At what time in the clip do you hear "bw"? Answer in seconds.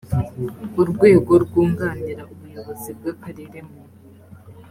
2.97-3.03